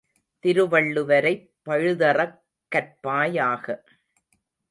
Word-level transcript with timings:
திருவள்ளுவரைப் 0.43 1.43
பழுதறக் 1.63 2.35
கற்பாயாக! 2.71 3.65